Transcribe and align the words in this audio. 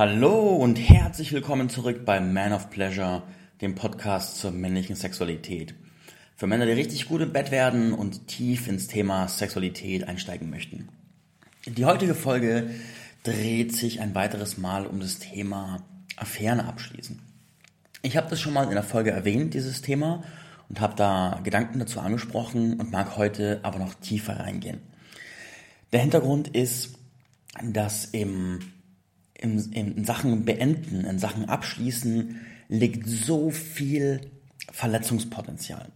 Hallo 0.00 0.56
und 0.56 0.76
herzlich 0.76 1.30
willkommen 1.30 1.68
zurück 1.68 2.06
bei 2.06 2.20
Man 2.20 2.54
of 2.54 2.70
Pleasure, 2.70 3.22
dem 3.60 3.74
Podcast 3.74 4.38
zur 4.38 4.50
männlichen 4.50 4.96
Sexualität. 4.96 5.74
Für 6.36 6.46
Männer, 6.46 6.64
die 6.64 6.72
richtig 6.72 7.06
gut 7.06 7.20
im 7.20 7.34
Bett 7.34 7.50
werden 7.50 7.92
und 7.92 8.26
tief 8.26 8.66
ins 8.66 8.86
Thema 8.86 9.28
Sexualität 9.28 10.08
einsteigen 10.08 10.48
möchten. 10.48 10.88
Die 11.66 11.84
heutige 11.84 12.14
Folge 12.14 12.70
dreht 13.24 13.76
sich 13.76 14.00
ein 14.00 14.14
weiteres 14.14 14.56
Mal 14.56 14.86
um 14.86 15.00
das 15.00 15.18
Thema 15.18 15.82
Affären 16.16 16.60
abschließen. 16.60 17.20
Ich 18.00 18.16
habe 18.16 18.30
das 18.30 18.40
schon 18.40 18.54
mal 18.54 18.68
in 18.68 18.70
der 18.70 18.82
Folge 18.82 19.10
erwähnt, 19.10 19.52
dieses 19.52 19.82
Thema, 19.82 20.22
und 20.70 20.80
habe 20.80 20.94
da 20.96 21.40
Gedanken 21.44 21.78
dazu 21.78 22.00
angesprochen 22.00 22.80
und 22.80 22.90
mag 22.90 23.18
heute 23.18 23.60
aber 23.64 23.78
noch 23.78 23.92
tiefer 23.92 24.40
reingehen. 24.40 24.80
Der 25.92 26.00
Hintergrund 26.00 26.48
ist, 26.48 26.94
dass 27.62 28.06
im 28.06 28.60
in, 29.40 29.72
in 29.72 30.04
Sachen 30.04 30.44
beenden, 30.44 31.04
in 31.04 31.18
Sachen 31.18 31.46
abschließen, 31.48 32.40
liegt 32.68 33.08
so 33.08 33.50
viel 33.50 34.20
Verletzungspotenzial. 34.70 35.88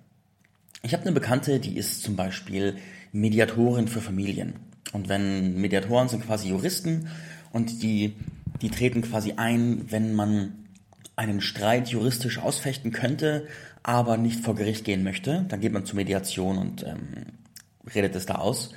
Ich 0.82 0.92
habe 0.92 1.02
eine 1.02 1.12
Bekannte, 1.12 1.60
die 1.60 1.76
ist 1.76 2.02
zum 2.02 2.16
Beispiel 2.16 2.76
Mediatorin 3.12 3.88
für 3.88 4.00
Familien. 4.00 4.54
Und 4.92 5.08
wenn 5.08 5.60
Mediatoren 5.60 6.08
sind 6.08 6.26
quasi 6.26 6.48
Juristen 6.48 7.08
und 7.52 7.82
die, 7.82 8.16
die 8.62 8.70
treten 8.70 9.02
quasi 9.02 9.34
ein, 9.36 9.90
wenn 9.90 10.14
man 10.14 10.66
einen 11.16 11.40
Streit 11.40 11.88
juristisch 11.88 12.38
ausfechten 12.38 12.92
könnte, 12.92 13.46
aber 13.82 14.16
nicht 14.16 14.40
vor 14.40 14.54
Gericht 14.54 14.84
gehen 14.84 15.04
möchte, 15.04 15.44
dann 15.48 15.60
geht 15.60 15.72
man 15.72 15.84
zur 15.84 15.96
Mediation 15.96 16.58
und 16.58 16.82
ähm, 16.82 17.26
redet 17.94 18.16
es 18.16 18.26
da 18.26 18.36
aus. 18.36 18.72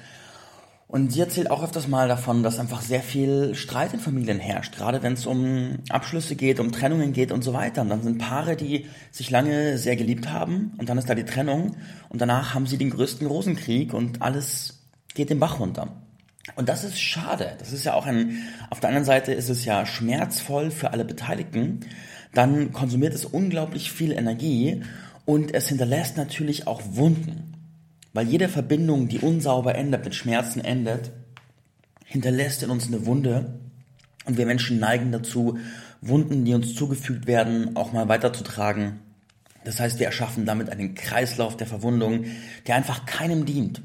Und 0.88 1.12
sie 1.12 1.20
erzählt 1.20 1.52
auch 1.52 1.64
öfters 1.64 1.90
mal 1.90 2.08
davon, 2.08 2.44
dass 2.44 2.60
einfach 2.60 2.82
sehr 2.82 3.02
viel 3.02 3.56
Streit 3.56 3.94
in 3.94 4.00
Familien 4.00 4.40
herrscht, 4.40 4.78
gerade 4.78 5.04
wenn 5.04 5.14
es 5.14 5.26
um 5.26 5.80
Abschlüsse 5.90 6.38
geht, 6.38 6.62
um 6.62 6.72
Trennungen 6.72 7.12
geht 7.12 7.34
und 7.34 7.44
so 7.44 7.54
weiter. 7.54 7.82
Und 7.82 7.90
dann 7.90 8.04
sind 8.04 8.20
Paare, 8.20 8.56
die 8.56 8.86
sich 9.12 9.30
lange 9.30 9.78
sehr 9.78 9.98
geliebt 9.98 10.32
haben 10.32 10.74
und 10.78 10.88
dann 10.88 10.98
ist 10.98 11.10
da 11.10 11.16
die 11.16 11.26
Trennung 11.26 11.76
und 12.08 12.22
danach 12.22 12.54
haben 12.54 12.68
sie 12.68 12.78
den 12.78 12.90
größten 12.90 13.28
Rosenkrieg 13.28 13.94
und 13.94 14.22
alles 14.22 14.86
geht 15.14 15.30
den 15.30 15.40
Bach 15.40 15.60
runter. 15.60 15.90
Und 16.56 16.70
das 16.70 16.86
ist 16.86 16.98
schade. 16.98 17.58
Das 17.60 17.74
ist 17.74 17.84
ja 17.84 17.94
auch 17.94 18.06
ein, 18.06 18.44
auf 18.70 18.80
der 18.80 18.88
anderen 18.88 19.06
Seite 19.06 19.34
ist 19.34 19.50
es 19.50 19.66
ja 19.66 19.86
schmerzvoll 19.86 20.72
für 20.72 20.92
alle 20.92 21.04
Beteiligten. 21.04 21.82
Dann 22.34 22.72
konsumiert 22.72 23.14
es 23.14 23.26
unglaublich 23.26 23.92
viel 23.92 24.14
Energie 24.14 24.84
und 25.26 25.54
es 25.54 25.68
hinterlässt 25.68 26.16
natürlich 26.16 26.66
auch 26.66 26.82
Wunden. 26.92 27.57
Weil 28.18 28.30
jede 28.30 28.50
Verbindung, 28.50 29.08
die 29.10 29.20
unsauber 29.20 29.76
endet, 29.76 30.04
mit 30.04 30.16
Schmerzen 30.16 30.60
endet, 30.60 31.12
hinterlässt 32.04 32.64
in 32.64 32.72
uns 32.72 32.88
eine 32.88 33.06
Wunde. 33.06 33.60
Und 34.26 34.38
wir 34.38 34.48
Menschen 34.48 34.80
neigen 34.80 35.12
dazu, 35.12 35.60
Wunden, 36.02 36.44
die 36.44 36.56
uns 36.56 36.74
zugefügt 36.74 37.28
werden, 37.28 37.76
auch 37.76 37.94
mal 37.94 38.10
weiterzutragen. 38.10 39.02
Das 39.66 39.80
heißt, 39.80 40.00
wir 40.00 40.08
erschaffen 40.08 40.48
damit 40.48 40.72
einen 40.72 40.96
Kreislauf 40.96 41.58
der 41.58 41.68
Verwundung, 41.68 42.26
der 42.66 42.74
einfach 42.74 43.06
keinem 43.06 43.46
dient. 43.46 43.84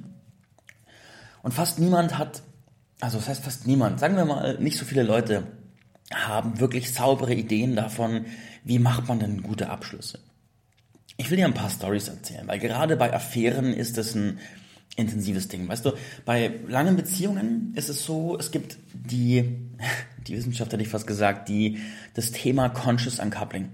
Und 1.43 1.53
fast 1.53 1.79
niemand 1.79 2.17
hat, 2.17 2.43
also 3.01 3.19
das 3.19 3.29
heißt 3.29 3.45
fast 3.45 3.67
niemand, 3.67 4.01
sagen 4.01 4.17
wir 4.17 4.25
mal, 4.25 4.57
nicht 4.59 4.79
so 4.79 4.87
viele 4.87 5.03
Leute 5.03 5.43
haben 6.11 6.59
wirklich 6.59 6.95
saubere 6.95 7.35
Ideen 7.35 7.77
davon, 7.77 8.25
wie 8.65 8.79
macht 8.79 9.09
man 9.09 9.19
denn 9.19 9.43
gute 9.43 9.69
Abschlüsse. 9.69 10.21
Ich 11.17 11.31
will 11.31 11.37
dir 11.37 11.47
ein 11.47 11.55
paar 11.55 11.71
Stories 11.71 12.09
erzählen, 12.09 12.47
weil 12.47 12.59
gerade 12.59 12.97
bei 12.97 13.13
Affären 13.13 13.73
ist 13.73 13.99
es 13.99 14.15
ein 14.15 14.39
intensives 14.97 15.49
Ding. 15.49 15.69
Weißt 15.69 15.85
du, 15.85 15.93
bei 16.25 16.53
langen 16.69 16.97
Beziehungen 16.97 17.73
ist 17.77 17.89
es 17.89 18.05
so, 18.05 18.39
es 18.39 18.51
gibt 18.51 18.79
die, 18.93 19.57
die 20.27 20.37
Wissenschaft 20.37 20.73
hätte 20.73 20.83
ich 20.83 20.89
fast 20.89 21.07
gesagt, 21.07 21.49
die, 21.49 21.79
das 22.15 22.33
Thema 22.33 22.69
Conscious 22.69 23.19
Uncoupling. 23.19 23.71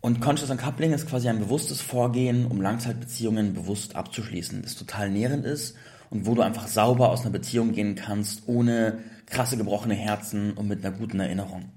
Und 0.00 0.20
Conscious 0.20 0.50
Uncoupling 0.50 0.92
ist 0.92 1.08
quasi 1.08 1.28
ein 1.28 1.38
bewusstes 1.38 1.80
Vorgehen, 1.80 2.46
um 2.46 2.60
Langzeitbeziehungen 2.60 3.54
bewusst 3.54 3.94
abzuschließen, 3.94 4.62
das 4.62 4.74
total 4.74 5.10
nährend 5.10 5.44
ist 5.44 5.76
und 6.10 6.26
wo 6.26 6.34
du 6.34 6.42
einfach 6.42 6.66
sauber 6.66 7.10
aus 7.10 7.22
einer 7.22 7.30
Beziehung 7.30 7.72
gehen 7.72 7.94
kannst, 7.94 8.42
ohne 8.46 8.98
krasse 9.26 9.56
gebrochene 9.56 9.94
Herzen 9.94 10.52
und 10.54 10.68
mit 10.68 10.84
einer 10.84 10.96
guten 10.96 11.20
Erinnerung. 11.20 11.70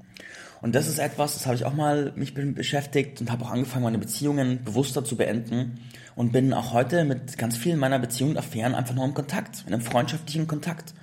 Und 0.61 0.75
das 0.75 0.87
ist 0.87 0.99
etwas, 0.99 1.33
das 1.33 1.45
habe 1.45 1.55
ich 1.55 1.65
auch 1.65 1.73
mal 1.73 2.13
mich 2.15 2.33
beschäftigt 2.33 3.21
und 3.21 3.31
habe 3.31 3.45
auch 3.45 3.51
angefangen, 3.51 3.83
meine 3.83 3.97
Beziehungen 3.97 4.63
bewusster 4.63 5.03
zu 5.03 5.15
beenden 5.15 5.79
und 6.15 6.31
bin 6.31 6.53
auch 6.53 6.73
heute 6.73 7.03
mit 7.03 7.37
ganz 7.37 7.57
vielen 7.57 7.79
meiner 7.79 7.99
Beziehungen 7.99 8.31
und 8.31 8.37
Affären 8.37 8.73
einfach 8.73 8.95
nur 8.95 9.05
im 9.05 9.13
Kontakt, 9.13 9.63
in 9.67 9.73
einem 9.73 9.83
freundschaftlichen 9.83 10.47
Kontakt. 10.47 10.93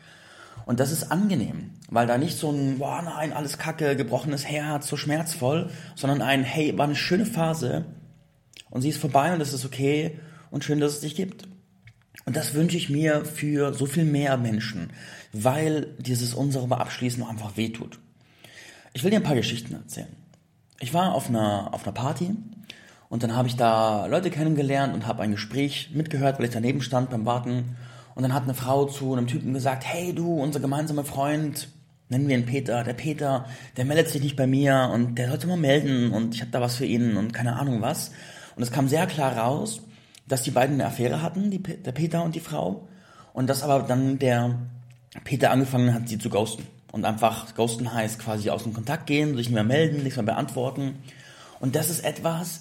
Und 0.65 0.81
das 0.81 0.93
ist 0.93 1.11
angenehm, 1.11 1.71
weil 1.91 2.07
da 2.07 2.19
nicht 2.19 2.39
so 2.39 2.51
ein, 2.51 2.79
boah 2.79 3.03
nein, 3.03 3.33
alles 3.33 3.59
kacke, 3.59 3.97
gebrochenes 3.97 4.47
Herz, 4.47 4.89
so 4.89 4.97
schmerzvoll, 4.97 5.71
sondern 5.97 6.23
ein, 6.23 6.45
hey, 6.45 6.77
war 6.79 6.87
eine 6.87 6.97
schöne 6.97 7.27
Phase 7.27 7.85
und 8.71 8.83
sie 8.83 8.91
ist 8.91 8.99
vorbei 8.99 9.35
und 9.35 9.41
es 9.41 9.53
ist 9.53 9.65
okay 9.65 10.19
und 10.51 10.65
schön, 10.65 10.81
dass 10.81 10.93
es 10.93 11.01
dich 11.01 11.15
gibt. 11.15 11.49
Und 12.25 12.37
das 12.37 12.55
wünsche 12.55 12.77
ich 12.77 12.89
mir 12.89 13.25
für 13.25 13.75
so 13.75 13.87
viel 13.87 14.05
mehr 14.05 14.37
Menschen, 14.37 14.93
weil 15.33 15.95
dieses 15.99 16.35
unsere 16.35 16.79
Abschließen 16.79 17.23
einfach 17.25 17.57
wehtut. 17.57 17.99
Ich 18.95 19.03
will 19.03 19.11
dir 19.11 19.17
ein 19.17 19.23
paar 19.23 19.37
Geschichten 19.37 19.75
erzählen. 19.75 20.15
Ich 20.79 20.93
war 20.93 21.15
auf 21.15 21.29
einer, 21.29 21.73
auf 21.73 21.85
einer 21.85 21.95
Party 21.95 22.35
und 23.09 23.23
dann 23.23 23.35
habe 23.35 23.49
ich 23.49 23.57
da 23.57 24.05
Leute 24.07 24.31
kennengelernt 24.31 24.93
und 24.93 25.07
habe 25.07 25.23
ein 25.23 25.31
Gespräch 25.31 25.91
mitgehört, 25.95 26.39
weil 26.39 26.47
ich 26.47 26.53
daneben 26.53 26.83
stand 26.83 27.09
beim 27.09 27.25
Warten. 27.25 27.77
Und 28.15 28.23
dann 28.23 28.35
hat 28.35 28.43
eine 28.43 28.55
Frau 28.55 28.85
zu 28.85 29.15
einem 29.15 29.27
Typen 29.27 29.55
gesagt, 29.55 29.85
hey 29.87 30.13
du, 30.13 30.35
unser 30.35 30.61
gemeinsamer 30.61 31.05
Freund, 31.05 31.69
nennen 32.11 32.29
wir 32.29 32.37
ihn 32.37 32.45
Peter, 32.45 32.85
der 32.85 32.93
Peter, 32.93 33.47
der 33.79 33.87
meldet 33.87 34.11
sich 34.11 34.23
nicht 34.23 34.37
bei 34.37 34.47
mir 34.47 34.91
und 34.93 35.15
der 35.15 35.29
sollte 35.29 35.47
mal 35.47 35.57
melden 35.57 36.13
und 36.13 36.35
ich 36.35 36.43
habe 36.43 36.51
da 36.51 36.61
was 36.61 36.77
für 36.77 36.85
ihn 36.85 37.17
und 37.17 37.33
keine 37.33 37.57
Ahnung 37.57 37.81
was. 37.81 38.11
Und 38.57 38.63
es 38.63 38.73
kam 38.73 38.89
sehr 38.89 39.07
klar 39.07 39.39
raus, 39.39 39.81
dass 40.29 40.43
die 40.43 40.51
beiden 40.51 40.75
eine 40.75 40.87
Affäre 40.87 41.23
hatten, 41.23 41.51
die, 41.51 41.63
der 41.63 41.93
Peter 41.93 42.23
und 42.23 42.35
die 42.35 42.41
Frau. 42.41 42.89
Und 43.33 43.49
dass 43.49 43.63
aber 43.63 43.85
dann 43.85 44.19
der 44.19 44.59
Peter 45.25 45.51
angefangen 45.51 45.95
hat, 45.95 46.11
sie 46.11 46.19
zu 46.19 46.29
ghosten 46.29 46.67
und 46.93 47.05
einfach 47.05 47.55
ghosten 47.57 47.93
heißt 47.93 48.21
quasi 48.21 48.51
aus 48.51 48.63
dem 48.63 48.75
Kontakt 48.75 49.07
gehen, 49.07 49.31
sich 49.37 49.49
nicht 49.49 49.55
mehr 49.55 49.65
melden, 49.65 50.03
nichts 50.03 50.17
mehr 50.17 50.27
beantworten. 50.27 50.97
Und 51.59 51.75
das 51.75 51.91
ist 51.91 52.05
etwas, 52.05 52.61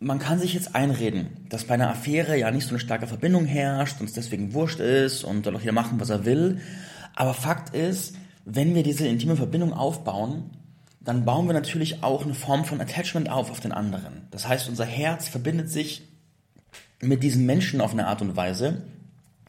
man 0.00 0.18
kann 0.18 0.38
sich 0.38 0.52
jetzt 0.52 0.74
einreden, 0.74 1.28
dass 1.48 1.64
bei 1.64 1.74
einer 1.74 1.88
Affäre 1.88 2.36
ja 2.36 2.50
nicht 2.50 2.64
so 2.64 2.70
eine 2.70 2.80
starke 2.80 3.06
Verbindung 3.06 3.46
herrscht 3.46 4.00
und 4.00 4.06
es 4.06 4.14
deswegen 4.14 4.52
wurscht 4.52 4.80
ist 4.80 5.24
und 5.24 5.44
soll 5.44 5.56
auch 5.56 5.60
jeder 5.60 5.72
machen, 5.72 6.00
was 6.00 6.10
er 6.10 6.24
will. 6.24 6.60
Aber 7.14 7.34
Fakt 7.34 7.74
ist, 7.74 8.16
wenn 8.44 8.74
wir 8.74 8.82
diese 8.82 9.06
intime 9.06 9.36
Verbindung 9.36 9.72
aufbauen, 9.72 10.50
dann 11.00 11.24
bauen 11.24 11.46
wir 11.46 11.54
natürlich 11.54 12.02
auch 12.02 12.24
eine 12.24 12.34
Form 12.34 12.64
von 12.64 12.80
Attachment 12.80 13.30
auf 13.30 13.50
auf 13.50 13.60
den 13.60 13.72
anderen. 13.72 14.26
Das 14.30 14.48
heißt, 14.48 14.68
unser 14.68 14.84
Herz 14.84 15.28
verbindet 15.28 15.70
sich 15.70 16.02
mit 17.00 17.22
diesem 17.22 17.46
Menschen 17.46 17.80
auf 17.80 17.92
eine 17.92 18.06
Art 18.06 18.22
und 18.22 18.36
Weise 18.36 18.82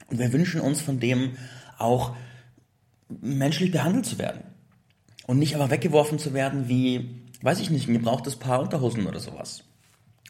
und 0.07 0.19
wir 0.19 0.33
wünschen 0.33 0.61
uns 0.61 0.81
von 0.81 0.99
dem 0.99 1.31
auch 1.77 2.15
menschlich 3.21 3.71
behandelt 3.71 4.05
zu 4.05 4.19
werden. 4.19 4.41
Und 5.25 5.39
nicht 5.39 5.55
aber 5.55 5.69
weggeworfen 5.69 6.19
zu 6.19 6.33
werden 6.33 6.67
wie, 6.67 7.23
weiß 7.41 7.59
ich 7.59 7.69
nicht, 7.69 7.87
ein 7.87 7.93
gebrauchtes 7.93 8.35
Paar 8.35 8.61
Unterhosen 8.61 9.07
oder 9.07 9.19
sowas. 9.19 9.63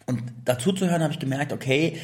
Und 0.06 0.22
dazu 0.46 0.74
zu 0.74 0.90
hören 0.90 1.02
habe 1.02 1.14
ich 1.14 1.20
gemerkt, 1.20 1.54
okay, 1.54 1.98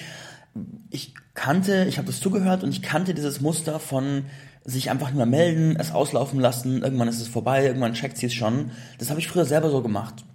ich 0.90 1.14
kannte, 1.34 1.86
ich 1.88 1.98
habe 1.98 2.08
das 2.08 2.20
zugehört 2.20 2.64
und 2.64 2.72
ich 2.72 2.82
kannte 2.82 3.14
dieses 3.14 3.42
Muster 3.42 3.80
von 3.80 4.26
sich 4.64 4.90
einfach 4.90 5.12
nur 5.12 5.26
melden, 5.26 5.76
es 5.78 5.92
auslaufen 5.92 6.40
lassen, 6.40 6.82
irgendwann 6.82 7.08
ist 7.08 7.22
es 7.22 7.28
vorbei, 7.28 7.66
irgendwann 7.66 7.94
checkt 7.94 8.18
sie 8.18 8.28
es 8.28 8.34
schon. 8.34 8.72
Das 8.98 9.10
habe 9.10 9.20
ich 9.20 9.28
früher 9.28 9.46
selber 9.46 9.70
so 9.70 9.82
gemacht. 9.82 10.26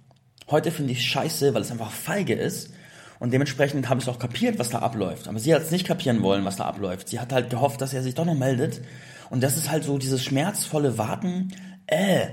Heute 0.49 0.71
finde 0.71 0.91
ich 0.91 0.99
es 0.99 1.05
scheiße, 1.05 1.53
weil 1.53 1.61
es 1.61 1.71
einfach 1.71 1.91
feige 1.91 2.33
ist. 2.33 2.71
Und 3.19 3.31
dementsprechend 3.31 3.89
habe 3.89 3.99
ich 3.99 4.07
es 4.07 4.13
auch 4.13 4.19
kapiert, 4.19 4.59
was 4.59 4.69
da 4.69 4.79
abläuft. 4.79 5.27
Aber 5.27 5.39
sie 5.39 5.53
hat 5.53 5.61
es 5.61 5.71
nicht 5.71 5.87
kapieren 5.87 6.21
wollen, 6.21 6.43
was 6.45 6.57
da 6.57 6.65
abläuft. 6.65 7.07
Sie 7.07 7.19
hat 7.19 7.31
halt 7.31 7.49
gehofft, 7.49 7.81
dass 7.81 7.93
er 7.93 8.03
sich 8.03 8.13
doch 8.13 8.25
noch 8.25 8.35
meldet. 8.35 8.81
Und 9.29 9.41
das 9.41 9.57
ist 9.57 9.69
halt 9.69 9.83
so 9.83 9.97
dieses 9.97 10.23
schmerzvolle 10.23 10.97
Warten. 10.97 11.53
Äh, 11.87 12.27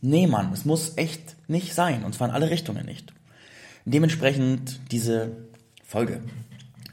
nee, 0.00 0.26
Mann, 0.26 0.52
es 0.52 0.64
muss 0.64 0.96
echt 0.96 1.36
nicht 1.48 1.74
sein. 1.74 2.04
Und 2.04 2.14
zwar 2.14 2.28
in 2.28 2.34
alle 2.34 2.50
Richtungen 2.50 2.86
nicht. 2.86 3.12
Dementsprechend 3.84 4.80
diese 4.90 5.36
Folge. 5.84 6.20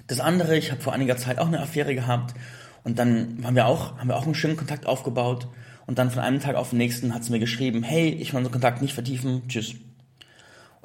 Das 0.08 0.20
andere, 0.20 0.58
ich 0.58 0.72
habe 0.72 0.82
vor 0.82 0.94
einiger 0.94 1.18
Zeit 1.18 1.40
auch 1.40 1.48
eine 1.48 1.60
Affäre 1.60 1.96
gehabt 1.96 2.36
und 2.84 3.00
dann 3.00 3.40
haben 3.44 3.56
wir 3.56 3.66
auch, 3.66 3.98
haben 3.98 4.08
wir 4.08 4.16
auch 4.16 4.26
einen 4.26 4.36
schönen 4.36 4.56
Kontakt 4.56 4.86
aufgebaut 4.86 5.48
und 5.88 5.98
dann 5.98 6.12
von 6.12 6.22
einem 6.22 6.40
Tag 6.40 6.56
auf 6.56 6.70
den 6.70 6.78
nächsten 6.78 7.14
hat 7.14 7.24
sie 7.24 7.32
mir 7.32 7.40
geschrieben, 7.40 7.84
hey, 7.84 8.10
ich 8.10 8.32
will 8.32 8.38
unseren 8.38 8.54
Kontakt 8.54 8.82
nicht 8.82 8.94
vertiefen, 8.94 9.48
tschüss. 9.48 9.76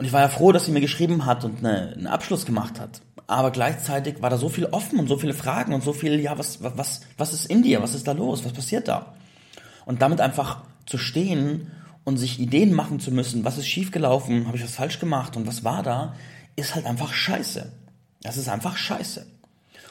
Und 0.00 0.06
ich 0.06 0.12
war 0.12 0.22
ja 0.22 0.28
froh, 0.28 0.50
dass 0.50 0.64
sie 0.64 0.72
mir 0.72 0.80
geschrieben 0.80 1.26
hat 1.26 1.44
und 1.44 1.58
eine, 1.58 1.92
einen 1.92 2.06
Abschluss 2.06 2.46
gemacht 2.46 2.80
hat 2.80 3.02
aber 3.30 3.52
gleichzeitig 3.52 4.20
war 4.22 4.28
da 4.28 4.36
so 4.36 4.48
viel 4.48 4.66
offen 4.66 4.98
und 4.98 5.06
so 5.06 5.16
viele 5.16 5.34
Fragen 5.34 5.72
und 5.72 5.84
so 5.84 5.92
viel, 5.92 6.18
ja, 6.18 6.36
was, 6.36 6.64
was, 6.64 7.02
was 7.16 7.32
ist 7.32 7.46
in 7.46 7.62
dir? 7.62 7.80
Was 7.80 7.94
ist 7.94 8.08
da 8.08 8.12
los? 8.12 8.44
Was 8.44 8.52
passiert 8.52 8.88
da? 8.88 9.14
Und 9.86 10.02
damit 10.02 10.20
einfach 10.20 10.64
zu 10.84 10.98
stehen 10.98 11.70
und 12.02 12.16
sich 12.16 12.40
Ideen 12.40 12.72
machen 12.72 12.98
zu 12.98 13.12
müssen, 13.12 13.44
was 13.44 13.56
ist 13.56 13.68
schiefgelaufen, 13.68 14.48
habe 14.48 14.56
ich 14.56 14.64
was 14.64 14.74
falsch 14.74 14.98
gemacht 14.98 15.36
und 15.36 15.46
was 15.46 15.62
war 15.62 15.84
da, 15.84 16.16
ist 16.56 16.74
halt 16.74 16.86
einfach 16.86 17.12
scheiße. 17.12 17.70
Das 18.22 18.36
ist 18.36 18.48
einfach 18.48 18.76
scheiße. 18.76 19.24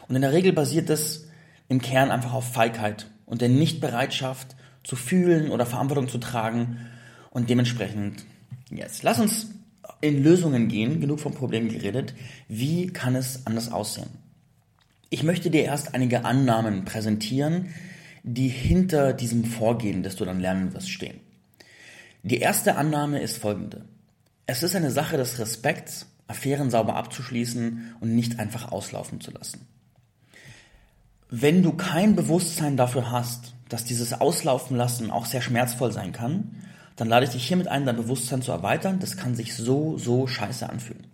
Und 0.09 0.15
in 0.17 0.21
der 0.21 0.33
Regel 0.33 0.51
basiert 0.51 0.89
das 0.89 1.23
im 1.69 1.81
Kern 1.81 2.11
einfach 2.11 2.33
auf 2.33 2.51
Feigheit 2.51 3.09
und 3.25 3.39
der 3.39 3.50
Nichtbereitschaft 3.50 4.57
zu 4.83 4.97
fühlen 4.97 5.50
oder 5.50 5.65
Verantwortung 5.65 6.09
zu 6.09 6.17
tragen 6.17 6.77
Und 7.29 7.50
dementsprechend, 7.50 8.25
jetzt, 8.69 9.03
lass 9.03 9.19
uns 9.21 9.47
in 10.01 10.24
Lösungen 10.24 10.68
gehen, 10.68 11.00
genug 11.01 11.19
vom 11.19 11.33
Problem 11.33 11.69
geredet. 11.69 12.13
Wie 12.47 12.88
kann 12.88 13.15
es 13.15 13.45
anders 13.45 13.71
aussehen? 13.71 14.09
Ich 15.09 15.24
möchte 15.24 15.50
dir 15.50 15.63
erst 15.63 15.95
einige 15.95 16.25
Annahmen 16.25 16.86
präsentieren, 16.86 17.74
die 18.24 18.47
hinter 18.47 19.13
diesem 19.13 19.44
Vorgehen, 19.44 20.03
das 20.03 20.15
du 20.15 20.25
dann 20.25 20.39
lernen 20.39 20.74
wirst, 20.74 20.91
stehen. 20.91 21.19
Die 22.24 22.39
erste 22.39 22.75
Annahme 22.75 23.21
ist 23.21 23.38
folgende. 23.38 23.86
Es 24.45 24.63
ist 24.63 24.75
eine 24.75 24.91
Sache 24.91 25.18
des 25.18 25.39
Respekts, 25.39 26.07
Affären 26.27 26.69
sauber 26.69 26.95
abzuschließen 26.95 27.95
und 28.00 28.15
nicht 28.15 28.39
einfach 28.39 28.71
auslaufen 28.71 29.19
zu 29.19 29.31
lassen. 29.31 29.68
Wenn 31.30 31.63
du 31.63 31.74
kein 31.74 32.15
Bewusstsein 32.15 32.77
dafür 32.77 33.12
hast, 33.12 33.53
dass 33.68 33.85
dieses 33.85 34.13
Auslaufen 34.13 34.75
lassen 34.75 35.12
auch 35.12 35.25
sehr 35.25 35.42
schmerzvoll 35.42 35.92
sein 35.92 36.12
kann, 36.12 36.56
dann 36.99 37.07
lade 37.07 37.25
ich 37.25 37.31
dich 37.31 37.47
hiermit 37.47 37.67
ein, 37.69 37.85
dein 37.85 37.95
Bewusstsein 37.95 38.41
zu 38.41 38.51
erweitern. 38.51 38.99
Das 38.99 39.15
kann 39.15 39.33
sich 39.33 39.55
so, 39.55 39.97
so 39.97 40.27
scheiße 40.27 40.69
anfühlen. 40.69 41.07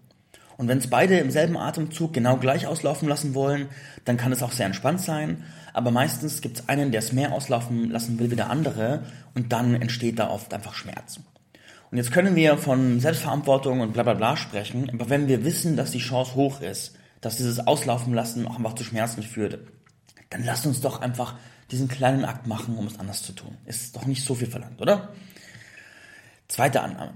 Und 0.57 0.67
wenn 0.67 0.79
es 0.79 0.89
beide 0.89 1.17
im 1.19 1.29
selben 1.31 1.57
Atemzug 1.57 2.13
genau 2.13 2.37
gleich 2.37 2.65
auslaufen 2.65 3.07
lassen 3.07 3.35
wollen, 3.35 3.67
dann 4.05 4.17
kann 4.17 4.31
es 4.31 4.41
auch 4.41 4.51
sehr 4.51 4.65
entspannt 4.65 5.01
sein. 5.01 5.43
Aber 5.73 5.91
meistens 5.91 6.41
gibt 6.41 6.57
es 6.57 6.69
einen, 6.69 6.91
der 6.91 6.99
es 6.99 7.11
mehr 7.11 7.33
auslaufen 7.33 7.91
lassen 7.91 8.17
will 8.17 8.31
wie 8.31 8.35
der 8.35 8.49
andere 8.49 9.03
und 9.35 9.51
dann 9.51 9.75
entsteht 9.75 10.17
da 10.17 10.29
oft 10.29 10.53
einfach 10.53 10.73
Schmerz. 10.73 11.19
Und 11.91 11.97
jetzt 11.97 12.11
können 12.11 12.35
wir 12.35 12.57
von 12.57 12.99
Selbstverantwortung 12.99 13.81
und 13.81 13.93
bla 13.93 14.03
bla 14.03 14.13
bla 14.13 14.37
sprechen, 14.37 14.89
aber 14.91 15.09
wenn 15.09 15.27
wir 15.27 15.43
wissen, 15.43 15.75
dass 15.75 15.91
die 15.91 15.99
Chance 15.99 16.35
hoch 16.35 16.61
ist, 16.61 16.95
dass 17.21 17.37
dieses 17.37 17.67
Auslaufen 17.67 18.13
lassen 18.13 18.47
auch 18.47 18.55
einfach 18.55 18.75
zu 18.75 18.83
Schmerzen 18.83 19.21
führt, 19.21 19.59
dann 20.29 20.43
lasst 20.43 20.65
uns 20.65 20.81
doch 20.81 21.01
einfach 21.01 21.35
diesen 21.71 21.87
kleinen 21.87 22.25
Akt 22.25 22.47
machen, 22.47 22.77
um 22.77 22.87
es 22.87 22.99
anders 22.99 23.23
zu 23.23 23.33
tun. 23.33 23.57
Ist 23.65 23.95
doch 23.95 24.05
nicht 24.05 24.23
so 24.23 24.35
viel 24.35 24.47
verlangt, 24.47 24.81
oder? 24.81 25.13
Zweite 26.47 26.81
Annahme. 26.81 27.13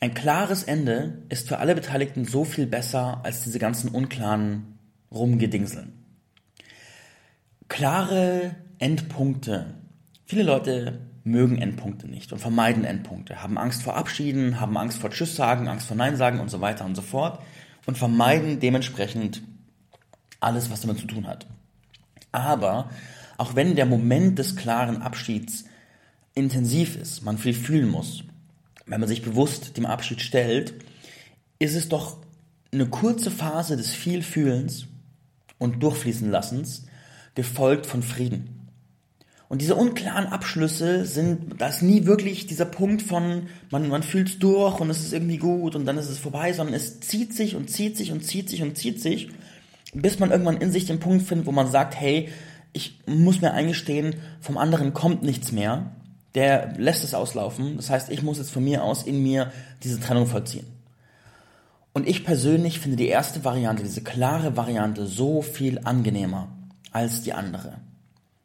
Ein 0.00 0.14
klares 0.14 0.64
Ende 0.64 1.22
ist 1.28 1.46
für 1.46 1.58
alle 1.58 1.76
Beteiligten 1.76 2.24
so 2.24 2.44
viel 2.44 2.66
besser 2.66 3.20
als 3.22 3.44
diese 3.44 3.60
ganzen 3.60 3.90
unklaren 3.90 4.78
Rumgedingseln. 5.12 5.92
Klare 7.68 8.56
Endpunkte. 8.78 9.74
Viele 10.24 10.42
Leute 10.42 10.98
mögen 11.22 11.58
Endpunkte 11.58 12.08
nicht 12.08 12.32
und 12.32 12.40
vermeiden 12.40 12.84
Endpunkte, 12.84 13.42
haben 13.42 13.56
Angst 13.56 13.84
vor 13.84 13.96
Abschieden, 13.96 14.58
haben 14.58 14.76
Angst 14.76 14.98
vor 14.98 15.10
Tschüss 15.10 15.36
sagen, 15.36 15.68
Angst 15.68 15.86
vor 15.86 15.96
Nein 15.96 16.16
sagen 16.16 16.40
und 16.40 16.50
so 16.50 16.60
weiter 16.60 16.84
und 16.84 16.96
so 16.96 17.02
fort 17.02 17.40
und 17.86 17.96
vermeiden 17.96 18.58
dementsprechend 18.58 19.42
alles, 20.40 20.70
was 20.70 20.80
damit 20.80 20.98
zu 20.98 21.06
tun 21.06 21.28
hat. 21.28 21.46
Aber 22.32 22.90
auch 23.38 23.54
wenn 23.54 23.76
der 23.76 23.86
Moment 23.86 24.40
des 24.40 24.56
klaren 24.56 25.00
Abschieds 25.00 25.66
intensiv 26.34 26.96
ist, 26.96 27.22
man 27.22 27.38
viel 27.38 27.54
fühlen 27.54 27.88
muss, 27.88 28.24
wenn 28.86 29.00
man 29.00 29.08
sich 29.08 29.22
bewusst 29.22 29.76
dem 29.76 29.86
Abschied 29.86 30.20
stellt, 30.20 30.74
ist 31.58 31.74
es 31.74 31.88
doch 31.88 32.18
eine 32.72 32.86
kurze 32.86 33.30
Phase 33.30 33.76
des 33.76 33.90
Vielfühlens 33.90 34.86
und 35.58 35.82
Durchfließen 35.82 36.30
Lassens, 36.30 36.86
gefolgt 37.34 37.86
von 37.86 38.02
Frieden. 38.02 38.62
Und 39.48 39.60
diese 39.60 39.74
unklaren 39.74 40.26
Abschlüsse 40.26 41.04
sind, 41.04 41.60
da 41.60 41.68
ist 41.68 41.82
nie 41.82 42.06
wirklich 42.06 42.46
dieser 42.46 42.64
Punkt 42.64 43.02
von, 43.02 43.48
man, 43.70 43.86
man 43.88 44.02
fühlt 44.02 44.28
es 44.30 44.38
durch 44.38 44.80
und 44.80 44.88
es 44.88 45.00
ist 45.00 45.12
irgendwie 45.12 45.36
gut 45.36 45.76
und 45.76 45.84
dann 45.84 45.98
ist 45.98 46.08
es 46.08 46.18
vorbei, 46.18 46.54
sondern 46.54 46.74
es 46.74 47.00
zieht 47.00 47.34
sich 47.34 47.54
und 47.54 47.68
zieht 47.68 47.98
sich 47.98 48.12
und 48.12 48.24
zieht 48.24 48.48
sich 48.48 48.62
und 48.62 48.78
zieht 48.78 49.02
sich, 49.02 49.28
bis 49.92 50.18
man 50.18 50.30
irgendwann 50.30 50.56
in 50.56 50.72
sich 50.72 50.86
den 50.86 51.00
Punkt 51.00 51.26
findet, 51.26 51.46
wo 51.46 51.52
man 51.52 51.70
sagt, 51.70 51.94
hey, 51.94 52.30
ich 52.72 52.98
muss 53.06 53.42
mir 53.42 53.52
eingestehen, 53.52 54.14
vom 54.40 54.56
anderen 54.56 54.94
kommt 54.94 55.22
nichts 55.22 55.52
mehr 55.52 55.94
der 56.34 56.74
lässt 56.78 57.04
es 57.04 57.14
auslaufen. 57.14 57.76
Das 57.76 57.90
heißt, 57.90 58.10
ich 58.10 58.22
muss 58.22 58.38
jetzt 58.38 58.50
von 58.50 58.64
mir 58.64 58.82
aus 58.82 59.02
in 59.02 59.22
mir 59.22 59.52
diese 59.82 60.00
Trennung 60.00 60.26
vollziehen. 60.26 60.66
Und 61.92 62.08
ich 62.08 62.24
persönlich 62.24 62.80
finde 62.80 62.96
die 62.96 63.08
erste 63.08 63.44
Variante, 63.44 63.82
diese 63.82 64.02
klare 64.02 64.56
Variante, 64.56 65.06
so 65.06 65.42
viel 65.42 65.80
angenehmer 65.84 66.48
als 66.90 67.22
die 67.22 67.34
andere. 67.34 67.78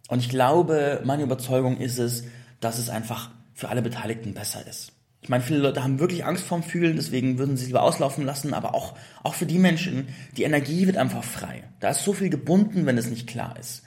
Und 0.10 0.20
ich 0.20 0.30
glaube, 0.30 1.02
meine 1.06 1.24
Überzeugung 1.24 1.78
ist 1.78 1.98
es, 1.98 2.24
dass 2.60 2.78
es 2.78 2.90
einfach 2.90 3.32
für 3.54 3.70
alle 3.70 3.82
Beteiligten 3.82 4.34
besser 4.34 4.66
ist. 4.68 4.92
Ich 5.22 5.30
meine, 5.30 5.44
viele 5.44 5.60
Leute 5.60 5.84
haben 5.84 6.00
wirklich 6.00 6.26
Angst 6.26 6.44
vorm 6.44 6.64
Fühlen, 6.64 6.96
deswegen 6.96 7.38
würden 7.38 7.58
sie 7.58 7.64
es 7.64 7.68
lieber 7.68 7.84
auslaufen 7.84 8.24
lassen, 8.24 8.54
aber 8.54 8.76
auch, 8.76 8.96
auch 9.24 9.34
für 9.34 9.46
die 9.46 9.60
Menschen, 9.60 10.08
die 10.38 10.44
Energie 10.44 10.86
wird 10.86 10.98
einfach 10.98 11.24
frei. 11.24 11.64
Da 11.80 11.90
ist 11.90 12.04
so 12.04 12.14
viel 12.14 12.30
gebunden, 12.30 12.86
wenn 12.86 12.98
es 12.98 13.10
nicht 13.10 13.28
klar 13.28 13.58
ist. 13.60 13.84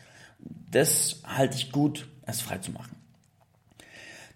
Das 0.71 1.23
halte 1.25 1.57
ich 1.57 1.73
gut, 1.73 2.09
es 2.27 2.41
frei 2.41 2.59
zu 2.59 2.73
machen. 2.73 3.00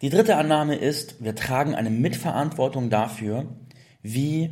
Die 0.04 0.10
dritte 0.10 0.36
Annahme 0.36 0.74
ist, 0.74 1.24
wir 1.24 1.34
tragen 1.34 1.74
eine 1.74 1.88
Mitverantwortung 1.88 2.90
dafür, 2.90 3.46
wie 4.02 4.50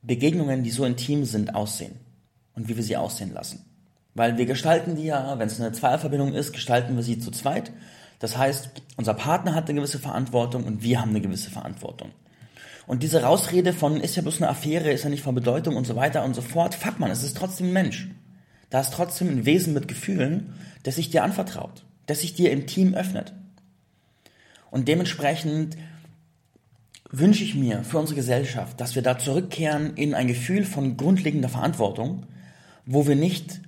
Begegnungen, 0.00 0.62
die 0.62 0.70
so 0.70 0.84
intim 0.84 1.24
sind, 1.24 1.56
aussehen 1.56 1.98
und 2.54 2.68
wie 2.68 2.76
wir 2.76 2.84
sie 2.84 2.96
aussehen 2.96 3.32
lassen. 3.32 3.64
Weil 4.14 4.38
wir 4.38 4.46
gestalten 4.46 4.94
die 4.94 5.06
ja, 5.06 5.40
wenn 5.40 5.48
es 5.48 5.60
eine 5.60 5.72
Zweierverbindung 5.72 6.34
ist, 6.34 6.52
gestalten 6.52 6.94
wir 6.94 7.02
sie 7.02 7.18
zu 7.18 7.32
zweit. 7.32 7.72
Das 8.20 8.38
heißt, 8.38 8.70
unser 8.96 9.14
Partner 9.14 9.56
hat 9.56 9.68
eine 9.68 9.80
gewisse 9.80 9.98
Verantwortung 9.98 10.62
und 10.62 10.84
wir 10.84 11.00
haben 11.00 11.10
eine 11.10 11.20
gewisse 11.20 11.50
Verantwortung. 11.50 12.12
Und 12.86 13.02
diese 13.02 13.24
Rausrede 13.24 13.72
von, 13.72 14.00
ist 14.00 14.14
ja 14.14 14.22
bloß 14.22 14.40
eine 14.40 14.50
Affäre, 14.50 14.92
ist 14.92 15.02
ja 15.02 15.10
nicht 15.10 15.24
von 15.24 15.34
Bedeutung 15.34 15.74
und 15.74 15.84
so 15.84 15.96
weiter 15.96 16.24
und 16.24 16.34
so 16.34 16.42
fort, 16.42 16.76
fuck 16.76 17.00
man, 17.00 17.10
es 17.10 17.24
ist 17.24 17.36
trotzdem 17.36 17.70
ein 17.70 17.72
Mensch. 17.72 18.08
Da 18.70 18.80
ist 18.80 18.92
trotzdem 18.92 19.30
ein 19.30 19.46
Wesen 19.46 19.74
mit 19.74 19.88
Gefühlen, 19.88 20.54
das 20.84 20.94
sich 20.94 21.10
dir 21.10 21.24
anvertraut, 21.24 21.84
das 22.06 22.20
sich 22.20 22.34
dir 22.34 22.52
im 22.52 22.68
Team 22.68 22.94
öffnet. 22.94 23.34
Und 24.74 24.88
dementsprechend 24.88 25.76
wünsche 27.08 27.44
ich 27.44 27.54
mir 27.54 27.84
für 27.84 27.98
unsere 27.98 28.16
Gesellschaft, 28.16 28.80
dass 28.80 28.96
wir 28.96 29.02
da 29.02 29.16
zurückkehren 29.20 29.94
in 29.94 30.14
ein 30.14 30.26
Gefühl 30.26 30.64
von 30.64 30.96
grundlegender 30.96 31.48
Verantwortung, 31.48 32.26
wo 32.84 33.06
wir 33.06 33.14
nicht, 33.14 33.60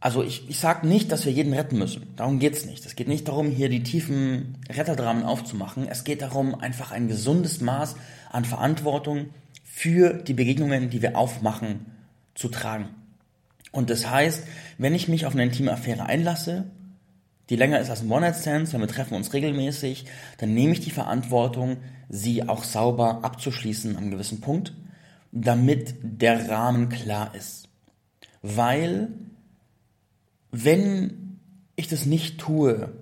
also 0.00 0.24
ich, 0.24 0.50
ich 0.50 0.58
sage 0.58 0.88
nicht, 0.88 1.12
dass 1.12 1.26
wir 1.26 1.30
jeden 1.30 1.52
retten 1.52 1.78
müssen. 1.78 2.12
Darum 2.16 2.40
geht's 2.40 2.66
nicht. 2.66 2.84
Es 2.84 2.96
geht 2.96 3.06
nicht 3.06 3.28
darum, 3.28 3.52
hier 3.52 3.68
die 3.68 3.84
tiefen 3.84 4.58
Retterdramen 4.68 5.22
aufzumachen. 5.22 5.86
Es 5.86 6.02
geht 6.02 6.22
darum, 6.22 6.56
einfach 6.56 6.90
ein 6.90 7.06
gesundes 7.06 7.60
Maß 7.60 7.94
an 8.32 8.44
Verantwortung 8.44 9.26
für 9.62 10.12
die 10.12 10.34
Begegnungen, 10.34 10.90
die 10.90 11.02
wir 11.02 11.16
aufmachen, 11.16 11.86
zu 12.34 12.48
tragen. 12.48 12.88
Und 13.70 13.90
das 13.90 14.10
heißt, 14.10 14.42
wenn 14.76 14.96
ich 14.96 15.06
mich 15.06 15.24
auf 15.24 15.34
eine 15.34 15.44
intime 15.44 15.70
Affäre 15.70 16.06
einlasse, 16.06 16.68
die 17.50 17.56
länger 17.56 17.80
ist 17.80 17.90
als 17.90 18.02
ein 18.02 18.10
One-Night-Stand, 18.10 18.68
sondern 18.68 18.88
wir 18.88 18.94
treffen 18.94 19.14
uns 19.14 19.32
regelmäßig, 19.32 20.04
dann 20.38 20.54
nehme 20.54 20.72
ich 20.72 20.80
die 20.80 20.90
Verantwortung, 20.90 21.78
sie 22.08 22.48
auch 22.48 22.64
sauber 22.64 23.20
abzuschließen 23.22 23.96
einem 23.96 24.10
gewissen 24.10 24.40
Punkt, 24.40 24.74
damit 25.32 25.94
der 26.02 26.48
Rahmen 26.48 26.88
klar 26.88 27.34
ist. 27.34 27.68
Weil, 28.42 29.08
wenn 30.50 31.40
ich 31.76 31.88
das 31.88 32.06
nicht 32.06 32.38
tue, 32.38 32.92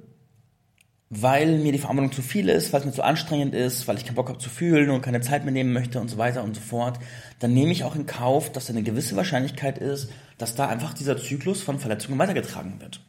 weil 1.09 1.59
mir 1.59 1.73
die 1.73 1.79
Verantwortung 1.79 2.12
zu 2.12 2.23
viel 2.23 2.49
ist, 2.49 2.73
weil 2.73 2.81
es 2.81 2.87
mir 2.87 2.93
zu 2.93 3.05
anstrengend 3.05 3.55
ist, 3.55 3.87
weil 3.87 3.97
ich 3.97 4.05
keinen 4.05 4.17
Bock 4.17 4.29
habe 4.29 4.38
zu 4.38 4.50
fühlen 4.50 4.91
und 4.91 5.03
keine 5.03 5.21
Zeit 5.21 5.45
mehr 5.45 5.53
nehmen 5.53 5.73
möchte 5.73 6.00
und 6.00 6.09
so 6.09 6.19
weiter 6.19 6.43
und 6.43 6.55
so 6.55 6.61
fort, 6.61 6.99
dann 7.38 7.55
nehme 7.55 7.71
ich 7.71 7.85
auch 7.85 7.95
in 7.95 8.07
Kauf, 8.07 8.50
dass 8.50 8.67
da 8.67 8.73
eine 8.73 8.83
gewisse 8.83 9.15
Wahrscheinlichkeit 9.15 9.79
ist, 9.79 10.11
dass 10.38 10.57
da 10.57 10.69
einfach 10.69 10.95
dieser 10.95 11.17
Zyklus 11.17 11.62
von 11.62 11.79
Verletzungen 11.79 12.19
weitergetragen 12.19 12.81
wird. 12.81 13.00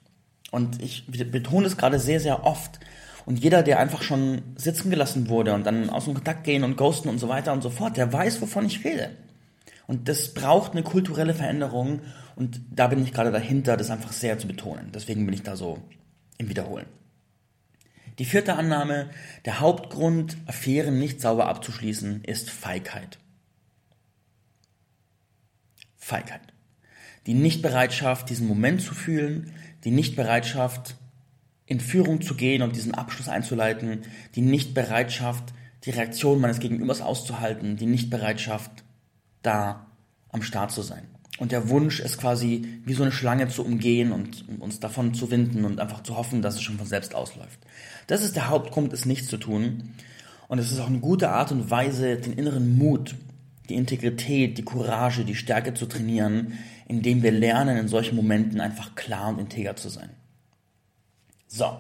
Und 0.52 0.82
ich 0.82 1.06
betone 1.08 1.68
es 1.68 1.78
gerade 1.78 2.00
sehr, 2.00 2.20
sehr 2.20 2.46
oft. 2.46 2.80
Und 3.26 3.40
jeder, 3.40 3.64
der 3.64 3.80
einfach 3.80 4.02
schon 4.02 4.42
sitzen 4.56 4.90
gelassen 4.90 5.28
wurde 5.28 5.54
und 5.54 5.66
dann 5.66 5.90
aus 5.90 6.06
dem 6.06 6.14
Kontakt 6.14 6.46
gehen 6.46 6.64
und 6.64 6.78
ghosten 6.78 7.10
und 7.10 7.20
so 7.20 7.28
weiter 7.28 7.52
und 7.52 7.62
so 7.62 7.70
fort, 7.70 7.98
der 7.98 8.14
weiß, 8.14 8.42
wovon 8.42 8.66
ich 8.66 8.86
rede. 8.86 9.12
Und 9.86 10.08
das 10.08 10.34
braucht 10.34 10.72
eine 10.72 10.84
kulturelle 10.84 11.34
Veränderung 11.34 12.02
und 12.36 12.62
da 12.72 12.88
bin 12.88 13.04
ich 13.04 13.14
gerade 13.14 13.32
dahinter, 13.32 13.78
das 13.78 13.90
einfach 13.90 14.14
sehr 14.14 14.38
zu 14.38 14.48
betonen. 14.48 14.92
Deswegen 14.94 15.26
bin 15.26 15.34
ich 15.34 15.44
da 15.44 15.58
so 15.58 15.80
im 16.38 16.50
Wiederholen. 16.50 16.86
Die 18.20 18.26
vierte 18.26 18.56
Annahme, 18.56 19.10
der 19.46 19.60
Hauptgrund, 19.60 20.38
Affären 20.46 20.98
nicht 20.98 21.22
sauber 21.22 21.48
abzuschließen, 21.48 22.24
ist 22.24 22.50
Feigheit. 22.50 23.20
Feigheit. 25.98 26.42
Die 27.28 27.34
Nichtbereitschaft, 27.34 28.30
diesen 28.30 28.48
Moment 28.48 28.82
zu 28.82 28.96
fühlen, 28.96 29.54
die 29.84 29.92
Nichtbereitschaft, 29.92 30.96
in 31.66 31.80
Führung 31.80 32.22
zu 32.22 32.36
gehen 32.36 32.62
und 32.62 32.76
diesen 32.76 32.94
Abschluss 32.94 33.28
einzuleiten, 33.28 34.04
die 34.36 34.42
Nichtbereitschaft, 34.42 35.54
die 35.84 35.92
Reaktion 35.92 36.40
meines 36.40 36.60
Gegenübers 36.60 37.02
auszuhalten, 37.02 37.76
die 37.76 37.86
Nichtbereitschaft, 37.86 38.72
da 39.42 39.88
am 40.30 40.42
Start 40.42 40.72
zu 40.72 40.82
sein. 40.82 41.04
Und 41.40 41.52
der 41.52 41.70
Wunsch, 41.70 42.00
es 42.00 42.18
quasi 42.18 42.82
wie 42.86 42.94
so 42.94 43.04
eine 43.04 43.12
Schlange 43.12 43.48
zu 43.48 43.64
umgehen 43.64 44.12
und 44.12 44.46
uns 44.60 44.80
davon 44.80 45.14
zu 45.14 45.30
winden 45.30 45.66
und 45.66 45.80
einfach 45.80 46.02
zu 46.02 46.18
hoffen, 46.18 46.42
dass 46.42 46.56
es 46.56 46.64
schon 46.64 46.78
von 46.78 46.88
selbst 46.88 47.14
ausläuft. 47.14 47.60
Das 48.08 48.24
ist 48.24 48.36
der 48.36 48.50
Hauptgrund, 48.50 48.92
es 48.92 49.06
nicht 49.06 49.28
zu 49.28 49.38
tun. 49.38 49.94
Und 50.48 50.60
es 50.60 50.72
ist 50.72 50.80
auch 50.80 50.88
eine 50.88 51.00
gute 51.00 51.30
Art 51.30 51.52
und 51.52 51.70
Weise, 51.70 52.16
den 52.16 52.34
inneren 52.34 52.78
Mut, 52.78 53.16
die 53.70 53.76
Integrität, 53.76 54.58
die 54.58 54.64
Courage, 54.64 55.26
die 55.26 55.36
Stärke 55.36 55.74
zu 55.74 55.86
trainieren, 55.86 56.54
indem 56.88 57.22
wir 57.22 57.32
lernen, 57.32 57.78
in 57.78 57.88
solchen 57.88 58.16
Momenten 58.16 58.62
einfach 58.62 58.96
klar 58.96 59.30
und 59.30 59.40
integer 59.40 59.76
zu 59.76 59.90
sein. 59.90 60.10
So, 61.48 61.78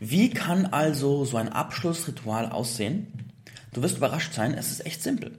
wie 0.00 0.30
kann 0.30 0.66
also 0.66 1.24
so 1.24 1.36
ein 1.36 1.48
Abschlussritual 1.48 2.50
aussehen? 2.50 3.06
Du 3.72 3.82
wirst 3.82 3.96
überrascht 3.96 4.34
sein, 4.34 4.54
es 4.54 4.70
ist 4.70 4.84
echt 4.84 5.02
simpel. 5.02 5.38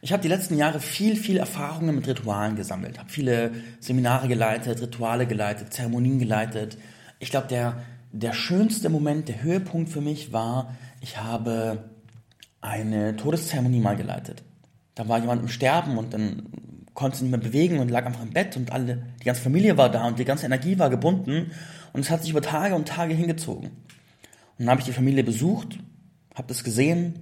Ich 0.00 0.12
habe 0.12 0.22
die 0.22 0.28
letzten 0.28 0.56
Jahre 0.56 0.80
viel, 0.80 1.16
viel 1.16 1.36
Erfahrungen 1.36 1.94
mit 1.94 2.08
Ritualen 2.08 2.56
gesammelt, 2.56 2.98
habe 2.98 3.10
viele 3.10 3.52
Seminare 3.78 4.26
geleitet, 4.26 4.80
Rituale 4.80 5.26
geleitet, 5.26 5.72
Zeremonien 5.72 6.18
geleitet. 6.18 6.76
Ich 7.18 7.30
glaube, 7.30 7.46
der, 7.48 7.82
der 8.10 8.32
schönste 8.32 8.88
Moment, 8.88 9.28
der 9.28 9.42
Höhepunkt 9.42 9.90
für 9.90 10.00
mich 10.00 10.32
war, 10.32 10.74
ich 11.00 11.18
habe 11.18 11.90
eine 12.60 13.16
Todeszeremonie 13.16 13.80
mal 13.80 13.96
geleitet. 13.96 14.42
Da 14.94 15.08
war 15.08 15.18
jemand 15.18 15.42
im 15.42 15.48
Sterben 15.48 15.98
und 15.98 16.14
dann 16.14 16.46
konnte 16.94 17.16
sich 17.16 17.22
nicht 17.22 17.30
mehr 17.30 17.40
bewegen 17.40 17.78
und 17.78 17.90
lag 17.90 18.04
einfach 18.04 18.22
im 18.22 18.30
Bett 18.30 18.56
und 18.56 18.72
alle, 18.72 19.02
die 19.20 19.24
ganze 19.24 19.42
Familie 19.42 19.76
war 19.76 19.90
da 19.90 20.06
und 20.06 20.18
die 20.18 20.24
ganze 20.24 20.46
Energie 20.46 20.78
war 20.78 20.90
gebunden 20.90 21.50
und 21.92 22.00
es 22.00 22.10
hat 22.10 22.22
sich 22.22 22.30
über 22.30 22.42
Tage 22.42 22.74
und 22.74 22.88
Tage 22.88 23.14
hingezogen. 23.14 23.68
Und 23.68 24.66
dann 24.66 24.70
habe 24.70 24.80
ich 24.80 24.86
die 24.86 24.92
Familie 24.92 25.24
besucht, 25.24 25.78
habe 26.34 26.48
das 26.48 26.64
gesehen 26.64 27.20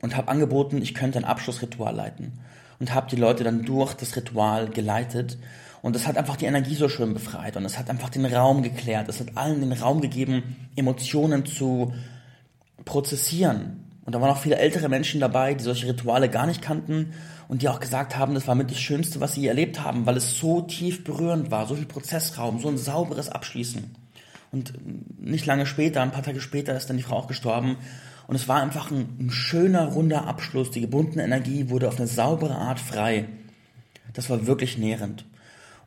und 0.00 0.16
habe 0.16 0.28
angeboten, 0.28 0.80
ich 0.82 0.94
könnte 0.94 1.18
ein 1.18 1.24
Abschlussritual 1.24 1.94
leiten 1.94 2.32
und 2.78 2.94
habe 2.94 3.10
die 3.10 3.16
Leute 3.16 3.44
dann 3.44 3.64
durch 3.64 3.94
das 3.94 4.16
Ritual 4.16 4.68
geleitet 4.68 5.38
und 5.82 5.94
das 5.94 6.06
hat 6.06 6.16
einfach 6.16 6.36
die 6.36 6.46
Energie 6.46 6.74
so 6.74 6.88
schön 6.88 7.14
befreit 7.14 7.56
und 7.56 7.64
es 7.64 7.78
hat 7.78 7.88
einfach 7.90 8.10
den 8.10 8.26
Raum 8.26 8.62
geklärt, 8.62 9.08
es 9.08 9.20
hat 9.20 9.36
allen 9.36 9.60
den 9.60 9.72
Raum 9.72 10.00
gegeben, 10.00 10.68
Emotionen 10.76 11.46
zu 11.46 11.92
prozessieren. 12.84 13.89
Und 14.04 14.14
da 14.14 14.20
waren 14.20 14.30
auch 14.30 14.40
viele 14.40 14.56
ältere 14.56 14.88
Menschen 14.88 15.20
dabei, 15.20 15.54
die 15.54 15.64
solche 15.64 15.88
Rituale 15.88 16.28
gar 16.28 16.46
nicht 16.46 16.62
kannten 16.62 17.12
und 17.48 17.62
die 17.62 17.68
auch 17.68 17.80
gesagt 17.80 18.16
haben, 18.16 18.34
das 18.34 18.48
war 18.48 18.54
mit 18.54 18.70
das 18.70 18.80
Schönste, 18.80 19.20
was 19.20 19.34
sie 19.34 19.46
erlebt 19.46 19.82
haben, 19.84 20.06
weil 20.06 20.16
es 20.16 20.38
so 20.38 20.62
tief 20.62 21.04
berührend 21.04 21.50
war, 21.50 21.66
so 21.66 21.74
viel 21.74 21.86
Prozessraum, 21.86 22.60
so 22.60 22.68
ein 22.68 22.78
sauberes 22.78 23.28
Abschließen. 23.28 23.94
Und 24.52 24.72
nicht 25.20 25.46
lange 25.46 25.66
später, 25.66 26.02
ein 26.02 26.12
paar 26.12 26.22
Tage 26.22 26.40
später, 26.40 26.76
ist 26.76 26.88
dann 26.88 26.96
die 26.96 27.02
Frau 27.02 27.16
auch 27.16 27.28
gestorben. 27.28 27.76
Und 28.26 28.36
es 28.36 28.48
war 28.48 28.62
einfach 28.62 28.90
ein, 28.90 29.16
ein 29.18 29.30
schöner, 29.30 29.86
runder 29.86 30.26
Abschluss. 30.26 30.70
Die 30.70 30.80
gebundene 30.80 31.24
Energie 31.24 31.68
wurde 31.68 31.88
auf 31.88 31.98
eine 31.98 32.06
saubere 32.06 32.54
Art 32.54 32.80
frei. 32.80 33.26
Das 34.12 34.30
war 34.30 34.46
wirklich 34.46 34.78
nährend. 34.78 35.24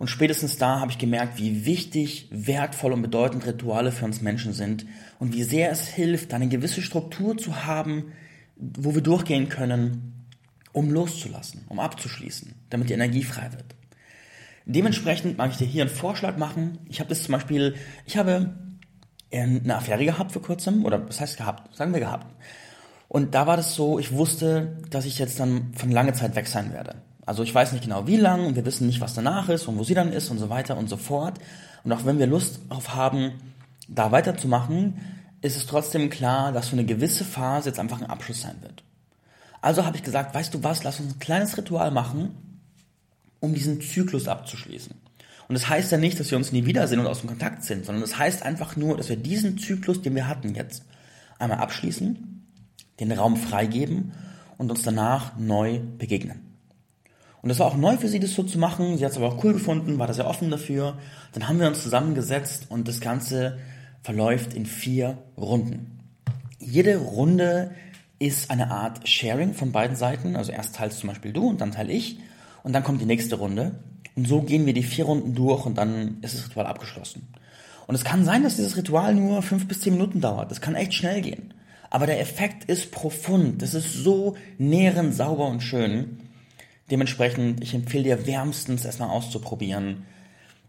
Und 0.03 0.09
spätestens 0.09 0.57
da 0.57 0.81
habe 0.81 0.91
ich 0.91 0.97
gemerkt, 0.97 1.37
wie 1.39 1.65
wichtig, 1.65 2.27
wertvoll 2.29 2.91
und 2.91 3.01
bedeutend 3.01 3.45
Rituale 3.45 3.93
für 3.93 4.03
uns 4.03 4.19
Menschen 4.21 4.51
sind 4.51 4.85
und 5.17 5.31
wie 5.31 5.43
sehr 5.43 5.71
es 5.71 5.87
hilft, 5.87 6.33
eine 6.33 6.49
gewisse 6.49 6.81
Struktur 6.81 7.37
zu 7.37 7.65
haben, 7.65 8.11
wo 8.57 8.95
wir 8.95 9.01
durchgehen 9.01 9.47
können, 9.47 10.25
um 10.73 10.91
loszulassen, 10.91 11.63
um 11.69 11.79
abzuschließen, 11.79 12.53
damit 12.69 12.89
die 12.89 12.95
Energie 12.95 13.23
frei 13.23 13.53
wird. 13.53 13.63
Dementsprechend 14.65 15.37
mag 15.37 15.51
ich 15.51 15.57
dir 15.57 15.67
hier 15.67 15.83
einen 15.83 15.95
Vorschlag 15.95 16.35
machen. 16.35 16.79
Ich 16.89 16.99
habe 16.99 17.07
das 17.07 17.23
zum 17.23 17.31
Beispiel, 17.31 17.75
ich 18.05 18.17
habe 18.17 18.57
eine 19.31 19.77
Affäre 19.77 20.03
gehabt 20.03 20.33
vor 20.33 20.41
kurzem, 20.41 20.83
oder 20.83 21.07
was 21.07 21.21
heißt 21.21 21.37
gehabt? 21.37 21.73
Sagen 21.77 21.93
wir 21.93 22.01
gehabt. 22.01 22.27
Und 23.07 23.35
da 23.35 23.47
war 23.47 23.55
das 23.55 23.73
so, 23.73 23.99
ich 23.99 24.11
wusste, 24.11 24.79
dass 24.89 25.05
ich 25.05 25.17
jetzt 25.17 25.39
dann 25.39 25.73
von 25.75 25.91
lange 25.91 26.11
Zeit 26.11 26.35
weg 26.35 26.47
sein 26.47 26.73
werde. 26.73 26.95
Also 27.25 27.43
ich 27.43 27.53
weiß 27.53 27.71
nicht 27.71 27.83
genau 27.83 28.07
wie 28.07 28.17
lang 28.17 28.45
und 28.45 28.55
wir 28.55 28.65
wissen 28.65 28.87
nicht, 28.87 29.01
was 29.01 29.13
danach 29.13 29.49
ist 29.49 29.67
und 29.67 29.77
wo 29.77 29.83
sie 29.83 29.93
dann 29.93 30.11
ist 30.11 30.29
und 30.29 30.39
so 30.39 30.49
weiter 30.49 30.77
und 30.77 30.89
so 30.89 30.97
fort. 30.97 31.39
Und 31.83 31.91
auch 31.91 32.05
wenn 32.05 32.19
wir 32.19 32.27
Lust 32.27 32.59
auf 32.69 32.95
haben, 32.95 33.33
da 33.87 34.11
weiterzumachen, 34.11 34.99
ist 35.41 35.57
es 35.57 35.65
trotzdem 35.65 36.09
klar, 36.09 36.51
dass 36.51 36.69
für 36.69 36.73
eine 36.73 36.85
gewisse 36.85 37.25
Phase 37.25 37.69
jetzt 37.69 37.79
einfach 37.79 38.01
ein 38.01 38.09
Abschluss 38.09 38.41
sein 38.41 38.61
wird. 38.61 38.83
Also 39.61 39.85
habe 39.85 39.97
ich 39.97 40.03
gesagt, 40.03 40.35
weißt 40.35 40.53
du 40.53 40.63
was, 40.63 40.83
lass 40.83 40.99
uns 40.99 41.13
ein 41.13 41.19
kleines 41.19 41.57
Ritual 41.57 41.91
machen, 41.91 42.35
um 43.39 43.53
diesen 43.53 43.81
Zyklus 43.81 44.27
abzuschließen. 44.27 44.93
Und 45.47 45.53
das 45.53 45.69
heißt 45.69 45.91
ja 45.91 45.97
nicht, 45.97 46.19
dass 46.19 46.31
wir 46.31 46.37
uns 46.37 46.51
nie 46.51 46.65
wiedersehen 46.65 46.99
und 46.99 47.07
aus 47.07 47.21
dem 47.21 47.29
Kontakt 47.29 47.63
sind, 47.63 47.85
sondern 47.85 48.01
das 48.01 48.17
heißt 48.17 48.43
einfach 48.43 48.75
nur, 48.75 48.97
dass 48.97 49.09
wir 49.09 49.17
diesen 49.17 49.57
Zyklus, 49.57 50.01
den 50.01 50.15
wir 50.15 50.27
hatten 50.27 50.55
jetzt, 50.55 50.83
einmal 51.39 51.59
abschließen, 51.59 52.45
den 52.99 53.11
Raum 53.11 53.35
freigeben 53.35 54.13
und 54.57 54.71
uns 54.71 54.83
danach 54.83 55.37
neu 55.37 55.79
begegnen. 55.97 56.42
Und 57.43 57.49
das 57.49 57.59
war 57.59 57.67
auch 57.67 57.75
neu 57.75 57.97
für 57.97 58.07
sie, 58.07 58.21
das 58.21 58.33
so 58.33 58.43
zu 58.43 58.57
machen. 58.57 58.97
Sie 58.97 59.03
hat 59.03 59.11
es 59.11 59.17
aber 59.17 59.27
auch 59.27 59.43
cool 59.43 59.51
gefunden, 59.51 59.99
war 59.99 60.07
da 60.07 60.13
sehr 60.13 60.27
offen 60.27 60.49
dafür. 60.49 60.97
Dann 61.33 61.49
haben 61.49 61.59
wir 61.59 61.67
uns 61.67 61.83
zusammengesetzt 61.83 62.67
und 62.69 62.87
das 62.87 63.01
Ganze 63.01 63.59
verläuft 64.01 64.53
in 64.53 64.65
vier 64.65 65.17
Runden. 65.37 65.99
Jede 66.59 66.97
Runde 66.97 67.71
ist 68.17 68.49
eine 68.49 68.71
Art 68.71 69.07
Sharing 69.07 69.53
von 69.53 69.73
beiden 69.73 69.97
Seiten. 69.97 70.37
Also 70.37 70.53
erst 70.53 70.77
teilst 70.77 70.99
zum 70.99 71.09
Beispiel 71.09 71.33
du 71.33 71.49
und 71.49 71.59
dann 71.59 71.73
teile 71.73 71.91
ich. 71.91 72.17
Und 72.63 72.71
dann 72.71 72.83
kommt 72.83 73.01
die 73.01 73.05
nächste 73.05 73.35
Runde. 73.35 73.73
Und 74.15 74.25
so 74.25 74.41
gehen 74.41 74.65
wir 74.65 74.73
die 74.73 74.83
vier 74.83 75.03
Runden 75.03 75.35
durch 75.35 75.65
und 75.65 75.77
dann 75.77 76.19
ist 76.21 76.35
das 76.35 76.47
Ritual 76.47 76.65
abgeschlossen. 76.65 77.27
Und 77.87 77.95
es 77.95 78.05
kann 78.05 78.23
sein, 78.23 78.43
dass 78.43 78.55
dieses 78.55 78.77
Ritual 78.77 79.13
nur 79.15 79.41
fünf 79.41 79.67
bis 79.67 79.81
zehn 79.81 79.93
Minuten 79.93 80.21
dauert. 80.21 80.49
Das 80.49 80.61
kann 80.61 80.75
echt 80.75 80.93
schnell 80.93 81.21
gehen. 81.21 81.53
Aber 81.89 82.05
der 82.05 82.21
Effekt 82.21 82.69
ist 82.69 82.91
profund. 82.91 83.61
Das 83.61 83.73
ist 83.73 83.91
so 83.93 84.37
nährend, 84.57 85.13
sauber 85.13 85.47
und 85.47 85.61
schön. 85.61 86.19
Dementsprechend, 86.91 87.63
ich 87.63 87.73
empfehle 87.73 88.03
dir 88.03 88.27
wärmstens 88.27 88.85
erstmal 88.85 89.09
auszuprobieren. 89.09 90.05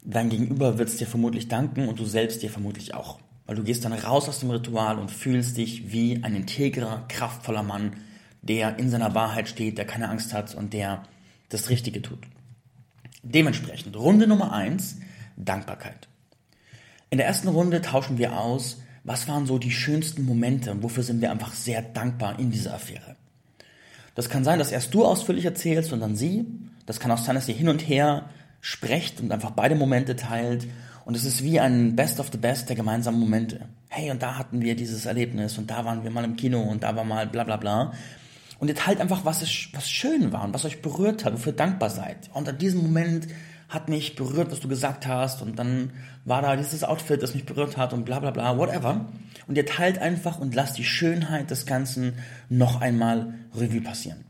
Dein 0.05 0.31
Gegenüber 0.31 0.79
wird 0.79 0.89
es 0.89 0.97
dir 0.97 1.07
vermutlich 1.07 1.49
danken 1.49 1.89
und 1.89 1.99
du 1.99 2.05
selbst 2.05 2.43
dir 2.43 2.51
vermutlich 2.51 2.95
auch. 2.95 3.19
Weil 3.47 3.57
du 3.57 3.65
gehst 3.65 3.85
dann 3.85 3.93
raus 3.93 4.29
aus 4.29 4.41
dem 4.41 4.51
Ritual 4.51 4.99
und 4.99 5.11
fühlst 5.11 5.57
dich 5.57 5.93
wie 5.93 6.23
ein 6.23 6.35
integrer, 6.35 7.05
kraftvoller 7.09 7.63
Mann, 7.63 7.97
der 8.43 8.79
in 8.79 8.91
seiner 8.91 9.15
Wahrheit 9.15 9.49
steht, 9.49 9.79
der 9.79 9.87
keine 9.87 10.09
Angst 10.09 10.33
hat 10.33 10.55
und 10.55 10.73
der 10.73 11.03
das 11.49 11.69
Richtige 11.69 12.01
tut. 12.01 12.21
Dementsprechend, 13.23 13.97
Runde 13.97 14.27
Nummer 14.27 14.53
eins: 14.53 14.99
Dankbarkeit. 15.37 16.09
In 17.11 17.19
der 17.19 17.27
ersten 17.27 17.49
Runde 17.49 17.81
tauschen 17.81 18.19
wir 18.19 18.39
aus, 18.39 18.83
was 19.03 19.29
waren 19.29 19.47
so 19.47 19.59
die 19.59 19.71
schönsten 19.71 20.25
Momente, 20.25 20.83
wofür 20.83 21.03
sind 21.03 21.21
wir 21.21 21.31
einfach 21.31 21.53
sehr 21.53 21.83
dankbar 21.83 22.39
in 22.39 22.51
dieser 22.51 22.75
Affäre. 22.75 23.17
Das 24.15 24.29
kann 24.29 24.45
sein, 24.45 24.59
dass 24.59 24.73
erst 24.73 24.95
du 24.95 25.05
ausführlich 25.05 25.45
erzählst 25.45 25.93
und 25.93 26.01
dann 26.01 26.17
sie. 26.17 26.47
Das 26.87 27.01
kann 27.01 27.11
auch 27.11 27.19
sein, 27.19 27.35
dass 27.35 27.49
ihr 27.49 27.55
hin 27.55 27.69
und 27.69 27.81
her 27.81 28.29
sprecht 28.61 29.21
und 29.21 29.33
einfach 29.33 29.51
beide 29.51 29.75
Momente 29.75 30.17
teilt 30.17 30.67
und 31.05 31.17
es 31.17 31.25
ist 31.25 31.43
wie 31.43 31.61
ein 31.61 31.97
Best 31.97 32.19
of 32.19 32.31
the 32.33 32.39
Best 32.39 32.69
der 32.69 32.77
gemeinsamen 32.77 33.21
Momente. 33.21 33.69
Hey, 33.89 34.11
und 34.11 34.23
da 34.23 34.39
hatten 34.39 34.63
wir 34.63 34.75
dieses 34.75 35.05
Erlebnis 35.05 35.59
und 35.59 35.71
da 35.71 35.85
waren 35.85 36.03
wir 36.03 36.11
mal 36.11 36.25
im 36.25 36.37
Kino 36.37 36.63
und 36.63 36.83
da 36.83 36.97
war 36.97 37.05
mal 37.05 37.27
bla 37.27 37.45
bla 37.45 37.57
bla. 37.57 37.93
Und 38.59 38.69
ihr 38.69 38.75
teilt 38.75 39.01
einfach, 39.01 39.25
was, 39.25 39.43
es, 39.43 39.69
was 39.75 39.91
schön 39.91 40.33
war 40.33 40.45
und 40.45 40.55
was 40.55 40.65
euch 40.65 40.81
berührt 40.81 41.25
hat, 41.25 41.35
wofür 41.35 41.53
ihr 41.53 41.57
dankbar 41.57 41.91
seid. 41.91 42.31
Und 42.33 42.49
an 42.49 42.57
diesem 42.57 42.83
Moment 42.83 43.27
hat 43.75 43.89
mich 43.89 44.15
berührt, 44.15 44.51
was 44.51 44.61
du 44.61 44.69
gesagt 44.69 45.07
hast 45.07 45.43
und 45.43 45.59
dann 45.59 45.93
war 46.25 46.41
da 46.41 46.57
dieses 46.57 46.85
Outfit, 46.85 47.23
das 47.23 47.35
mich 47.35 47.45
berührt 47.45 47.77
hat 47.77 47.93
und 47.93 48.05
bla 48.05 48.21
bla 48.21 48.31
bla, 48.31 48.57
whatever. 48.57 49.07
Und 49.47 49.57
ihr 49.57 49.67
teilt 49.67 49.99
einfach 49.99 50.39
und 50.39 50.55
lasst 50.55 50.79
die 50.79 50.85
Schönheit 50.85 51.51
des 51.51 51.67
Ganzen 51.67 52.19
noch 52.49 52.81
einmal 52.81 53.35
Revue 53.55 53.83
passieren. 53.83 54.25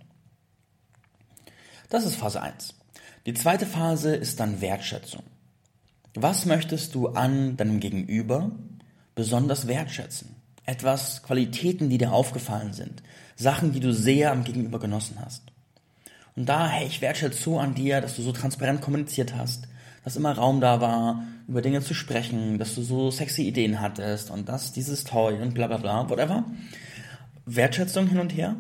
Das 1.91 2.05
ist 2.05 2.17
Phase 2.17 2.43
1. 2.43 2.75
Die 3.27 3.35
zweite 3.35 3.67
Phase 3.67 4.17
ist 4.17 4.41
dann 4.41 4.61
Wertschätzung. 4.61 5.23
Was 6.15 6.47
möchtest 6.47 6.95
du 6.95 7.09
an 7.09 7.57
deinem 7.57 7.81
Gegenüber 7.81 8.51
besonders 9.15 9.67
wertschätzen? 9.67 10.35
Etwas, 10.67 11.23
Qualitäten, 11.23 11.91
die 11.91 11.99
dir 11.99 12.13
aufgefallen 12.13 12.73
sind. 12.73 13.03
Sachen, 13.37 13.73
die 13.73 13.81
du 13.81 13.93
sehr 13.93 14.33
am 14.33 14.45
Gegenüber 14.45 14.79
genossen 14.79 15.19
hast. 15.25 15.44
Und 16.37 16.49
da, 16.49 16.69
hey, 16.69 16.87
ich 16.87 17.01
wertschätze 17.01 17.41
so 17.41 17.59
an 17.59 17.75
dir, 17.75 18.01
dass 18.01 18.17
du 18.17 18.23
so 18.23 18.33
transparent 18.33 18.81
kommuniziert 18.81 19.37
hast, 19.37 19.69
dass 20.03 20.17
immer 20.17 20.33
Raum 20.33 20.61
da 20.61 20.81
war, 20.81 21.25
über 21.47 21.63
Dinge 21.63 21.81
zu 21.81 21.95
sprechen, 21.95 22.59
dass 22.59 22.75
du 22.75 22.83
so 22.83 23.11
sexy 23.11 23.43
Ideen 23.43 23.81
hattest 23.81 24.31
und 24.31 24.49
das, 24.49 24.73
dieses 24.73 25.05
Toy 25.05 25.41
und 25.41 25.55
bla 25.55 25.67
bla 25.67 25.77
bla, 25.77 26.09
whatever. 26.11 26.45
Wertschätzung 27.47 28.09
hin 28.09 28.19
und 28.19 28.35
her. 28.35 28.57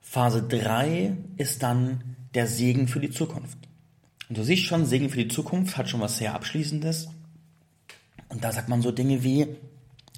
Phase 0.00 0.42
3 0.42 1.16
ist 1.38 1.62
dann 1.62 2.16
der 2.34 2.46
Segen 2.46 2.88
für 2.88 3.00
die 3.00 3.10
Zukunft. 3.10 3.58
Und 4.28 4.38
du 4.38 4.44
siehst 4.44 4.64
schon, 4.64 4.84
Segen 4.84 5.10
für 5.10 5.22
die 5.22 5.28
Zukunft 5.28 5.76
hat 5.76 5.88
schon 5.88 6.00
was 6.00 6.18
sehr 6.18 6.34
Abschließendes. 6.34 7.08
Und 8.28 8.44
da 8.44 8.52
sagt 8.52 8.68
man 8.68 8.82
so 8.82 8.90
Dinge 8.90 9.22
wie, 9.22 9.46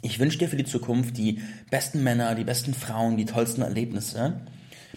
ich 0.03 0.19
wünsche 0.19 0.39
dir 0.39 0.49
für 0.49 0.57
die 0.57 0.65
Zukunft 0.65 1.17
die 1.17 1.41
besten 1.71 2.03
Männer, 2.03 2.35
die 2.35 2.45
besten 2.45 2.75
Frauen, 2.75 3.17
die 3.17 3.25
tollsten 3.25 3.63
Erlebnisse. 3.63 4.41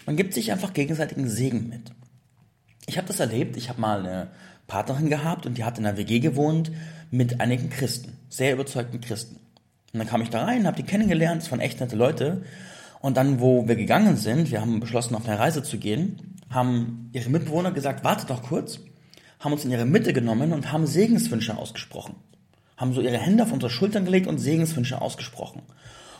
Man 0.08 0.16
gibt 0.16 0.32
sich 0.32 0.52
einfach 0.52 0.72
gegenseitigen 0.72 1.28
Segen 1.28 1.68
mit. 1.68 1.92
Ich 2.86 2.96
habe 2.96 3.06
das 3.06 3.20
erlebt, 3.20 3.58
ich 3.58 3.68
habe 3.68 3.78
mal 3.78 3.98
eine 4.00 4.30
Partnerin 4.66 5.10
gehabt 5.10 5.44
und 5.44 5.58
die 5.58 5.64
hat 5.64 5.78
in 5.78 5.84
einer 5.84 5.98
WG 5.98 6.18
gewohnt 6.18 6.72
mit 7.10 7.42
einigen 7.42 7.68
Christen, 7.68 8.16
sehr 8.30 8.54
überzeugten 8.54 9.02
Christen. 9.02 9.36
Und 9.92 9.98
dann 9.98 10.08
kam 10.08 10.22
ich 10.22 10.30
da 10.30 10.44
rein, 10.46 10.66
habe 10.66 10.78
die 10.78 10.88
kennengelernt, 10.88 11.42
es 11.42 11.50
waren 11.50 11.60
echt 11.60 11.80
nette 11.80 11.94
Leute. 11.94 12.40
Und 13.00 13.18
dann, 13.18 13.38
wo 13.38 13.68
wir 13.68 13.76
gegangen 13.76 14.16
sind, 14.16 14.50
wir 14.50 14.62
haben 14.62 14.80
beschlossen, 14.80 15.14
auf 15.14 15.28
eine 15.28 15.38
Reise 15.38 15.62
zu 15.62 15.76
gehen, 15.76 16.38
haben 16.48 17.10
ihre 17.12 17.28
Mitbewohner 17.28 17.72
gesagt, 17.72 18.02
wartet 18.02 18.30
doch 18.30 18.42
kurz 18.42 18.80
haben 19.40 19.52
uns 19.52 19.66
in 19.66 19.70
ihre 19.70 19.84
Mitte 19.84 20.14
genommen 20.14 20.54
und 20.54 20.72
haben 20.72 20.86
Segenswünsche 20.86 21.58
ausgesprochen. 21.58 22.14
Haben 22.78 22.94
so 22.94 23.02
ihre 23.02 23.18
Hände 23.18 23.42
auf 23.42 23.52
unsere 23.52 23.68
Schultern 23.68 24.06
gelegt 24.06 24.26
und 24.26 24.38
Segenswünsche 24.38 25.02
ausgesprochen. 25.02 25.60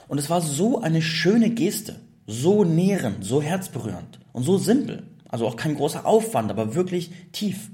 Und 0.09 0.19
es 0.19 0.29
war 0.29 0.43
so 0.43 0.83
eine 0.83 1.01
schöne 1.01 1.49
Geste, 1.49 1.97
so 2.29 2.63
nährend, 2.63 3.25
so 3.25 3.43
herzberührend 3.43 4.21
und 4.33 4.45
so 4.45 4.59
simpel. 4.59 5.03
Also 5.29 5.47
auch 5.47 5.57
kein 5.57 5.75
großer 5.75 6.07
Aufwand, 6.07 6.51
aber 6.51 6.75
wirklich 6.75 7.11
tief. 7.33 7.71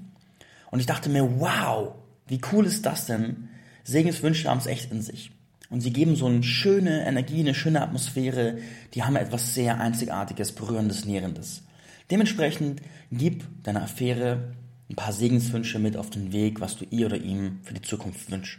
Und 0.70 0.80
ich 0.80 0.86
dachte 0.86 1.10
mir, 1.10 1.40
wow, 1.40 1.94
wie 2.28 2.40
cool 2.52 2.64
ist 2.64 2.86
das 2.86 3.06
denn? 3.06 3.48
Segenswünsche 3.82 4.48
haben 4.48 4.58
es 4.58 4.66
echt 4.66 4.90
in 4.90 5.02
sich. 5.02 5.32
Und 5.70 5.80
sie 5.80 5.92
geben 5.92 6.14
so 6.14 6.26
eine 6.26 6.42
schöne 6.42 7.04
Energie, 7.04 7.40
eine 7.40 7.54
schöne 7.54 7.82
Atmosphäre, 7.82 8.58
die 8.94 9.02
haben 9.02 9.16
etwas 9.16 9.54
sehr 9.54 9.80
Einzigartiges, 9.80 10.52
Berührendes, 10.52 11.04
Nährendes. 11.04 11.64
Dementsprechend 12.10 12.80
gib 13.10 13.44
deiner 13.64 13.82
Affäre 13.82 14.54
ein 14.88 14.96
paar 14.96 15.12
Segenswünsche 15.12 15.80
mit 15.80 15.96
auf 15.96 16.10
den 16.10 16.32
Weg, 16.32 16.60
was 16.60 16.76
du 16.76 16.84
ihr 16.90 17.06
oder 17.06 17.16
ihm 17.16 17.58
für 17.64 17.74
die 17.74 17.82
Zukunft 17.82 18.30
wünschst. 18.30 18.58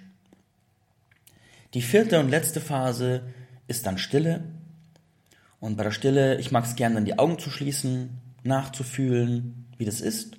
Die 1.73 1.81
vierte 1.81 2.19
und 2.19 2.29
letzte 2.29 2.59
Phase 2.59 3.21
ist 3.67 3.85
dann 3.85 3.97
Stille. 3.97 4.43
Und 5.65 5.77
bei 5.77 5.83
der 5.83 5.89
Stille, 5.89 6.39
ich 6.39 6.51
mag 6.51 6.63
es 6.63 6.75
gerne, 6.75 6.93
dann 6.93 7.05
die 7.05 7.17
Augen 7.17 7.39
zu 7.39 7.49
schließen, 7.49 8.21
nachzufühlen, 8.43 9.65
wie 9.79 9.85
das 9.85 9.99
ist. 9.99 10.37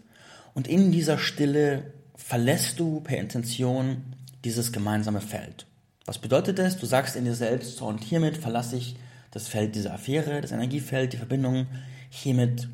Und 0.54 0.68
in 0.68 0.92
dieser 0.92 1.18
Stille 1.18 1.92
verlässt 2.14 2.78
du 2.78 3.00
per 3.00 3.18
Intention 3.18 4.04
dieses 4.44 4.70
gemeinsame 4.70 5.20
Feld. 5.20 5.66
Was 6.04 6.18
bedeutet 6.18 6.60
das? 6.60 6.78
Du 6.78 6.86
sagst 6.86 7.16
in 7.16 7.24
dir 7.24 7.34
selbst, 7.34 7.78
so 7.78 7.86
und 7.86 8.04
hiermit 8.04 8.36
verlasse 8.36 8.76
ich 8.76 8.94
das 9.32 9.48
Feld 9.48 9.74
dieser 9.74 9.94
Affäre, 9.94 10.40
das 10.40 10.52
Energiefeld, 10.52 11.12
die 11.12 11.16
Verbindung. 11.16 11.66
Hiermit 12.08 12.68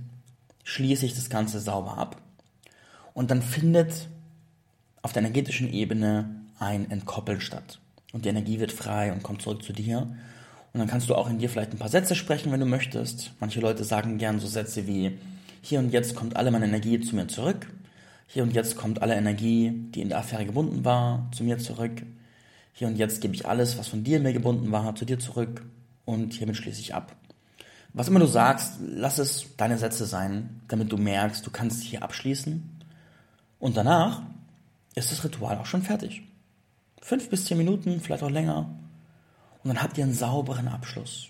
schließe 0.65 1.07
ich 1.07 1.15
das 1.15 1.31
Ganze 1.31 1.59
sauber 1.59 1.97
ab. 1.97 2.21
Und 3.15 3.31
dann 3.31 3.41
findet 3.41 4.09
auf 5.01 5.15
der 5.15 5.23
energetischen 5.23 5.73
Ebene 5.73 6.43
ein 6.59 6.91
Entkoppeln 6.91 7.41
statt. 7.41 7.79
Und 8.13 8.27
die 8.27 8.29
Energie 8.29 8.61
wird 8.61 8.73
frei 8.73 9.11
und 9.11 9.23
kommt 9.23 9.41
zurück 9.41 9.63
zu 9.63 9.73
dir. 9.73 10.15
Und 10.73 10.81
dann 10.81 10.89
kannst 10.89 11.11
du 11.11 11.15
auch 11.15 11.29
in 11.29 11.39
dir 11.39 11.51
vielleicht 11.51 11.73
ein 11.73 11.79
paar 11.79 11.89
Sätze 11.89 12.15
sprechen, 12.15 12.51
wenn 12.51 12.61
du 12.61 12.67
möchtest. 12.67 13.33
Manche 13.41 13.61
Leute 13.61 13.85
sagen 13.85 14.19
gern 14.19 14.41
so 14.41 14.47
Sätze 14.47 14.87
wie, 14.87 15.19
hier 15.61 15.79
und 15.79 15.93
jetzt 15.93 16.17
kommt 16.17 16.37
alle 16.37 16.51
meine 16.51 16.65
Energie 16.65 17.01
zu 17.01 17.15
mir 17.15 17.29
zurück. 17.29 17.69
Hier 18.27 18.43
und 18.43 18.55
jetzt 18.55 18.77
kommt 18.77 19.03
alle 19.03 19.15
Energie, 19.15 19.71
die 19.71 20.01
in 20.01 20.09
der 20.09 20.19
Affäre 20.19 20.47
gebunden 20.47 20.85
war, 20.85 21.29
zu 21.33 21.45
mir 21.45 21.59
zurück. 21.59 22.03
Hier 22.73 22.89
und 22.89 22.97
jetzt 22.97 23.21
gebe 23.21 23.35
ich 23.35 23.47
alles, 23.47 23.79
was 23.79 23.89
von 23.89 24.03
dir 24.03 24.17
in 24.17 24.23
mir 24.23 24.33
gebunden 24.33 24.73
war, 24.73 24.95
zu 24.95 25.05
dir 25.05 25.19
zurück. 25.19 25.63
Und 26.07 26.33
hiermit 26.33 26.57
schließe 26.57 26.81
ich 26.81 26.95
ab. 26.95 27.15
Was 27.93 28.09
immer 28.09 28.21
du 28.21 28.27
sagst, 28.27 28.81
lass 28.81 29.19
es 29.19 29.55
deine 29.59 29.77
Sätze 29.77 30.07
sein, 30.07 30.63
damit 30.69 30.91
du 30.91 30.97
merkst, 30.97 31.47
du 31.47 31.51
kannst 31.51 31.83
hier 31.83 32.03
abschließen. 32.03 32.63
Und 33.59 33.77
danach 33.77 34.23
ist 34.95 35.13
das 35.13 35.23
Ritual 35.23 35.59
auch 35.59 35.67
schon 35.67 35.83
fertig. 35.83 36.23
Fünf 37.03 37.29
bis 37.29 37.45
zehn 37.45 37.59
Minuten, 37.59 38.01
vielleicht 38.01 38.23
auch 38.23 38.31
länger. 38.31 38.75
Und 39.63 39.69
dann 39.69 39.83
habt 39.83 39.99
ihr 39.99 40.05
einen 40.05 40.15
sauberen 40.15 40.69
Abschluss. 40.69 41.29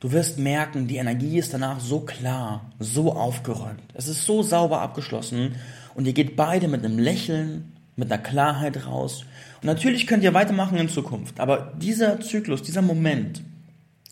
Du 0.00 0.12
wirst 0.12 0.38
merken, 0.38 0.86
die 0.86 0.98
Energie 0.98 1.38
ist 1.38 1.52
danach 1.52 1.80
so 1.80 2.00
klar, 2.00 2.70
so 2.78 3.12
aufgeräumt. 3.12 3.82
Es 3.94 4.06
ist 4.06 4.24
so 4.24 4.42
sauber 4.42 4.80
abgeschlossen 4.80 5.56
und 5.94 6.06
ihr 6.06 6.12
geht 6.12 6.36
beide 6.36 6.68
mit 6.68 6.84
einem 6.84 7.00
Lächeln, 7.00 7.72
mit 7.96 8.12
einer 8.12 8.22
Klarheit 8.22 8.86
raus. 8.86 9.24
Und 9.60 9.66
natürlich 9.66 10.06
könnt 10.06 10.22
ihr 10.22 10.34
weitermachen 10.34 10.78
in 10.78 10.88
Zukunft, 10.88 11.40
aber 11.40 11.72
dieser 11.76 12.20
Zyklus, 12.20 12.62
dieser 12.62 12.82
Moment 12.82 13.42